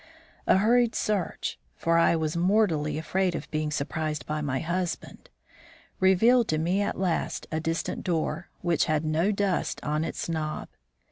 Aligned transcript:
A 0.47 0.57
hurried 0.57 0.95
search 0.95 1.59
(for 1.75 1.99
I 1.99 2.15
was 2.15 2.35
mortally 2.35 2.97
afraid 2.97 3.35
of 3.35 3.47
being 3.51 3.69
surprised 3.69 4.25
by 4.25 4.41
my 4.41 4.57
husband,) 4.59 5.29
revealed 5.99 6.47
to 6.47 6.57
me 6.57 6.81
at 6.81 6.97
last 6.99 7.45
a 7.51 7.59
distant 7.59 8.03
door, 8.03 8.49
which 8.61 8.85
had 8.85 9.05
no 9.05 9.31
dust 9.31 9.79
on 9.83 10.03
its 10.03 10.27
knob. 10.27 10.69